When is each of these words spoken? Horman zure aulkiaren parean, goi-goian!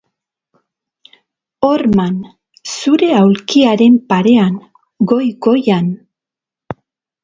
Horman 1.67 2.17
zure 2.77 3.13
aulkiaren 3.21 4.03
parean, 4.09 4.61
goi-goian! 5.15 5.97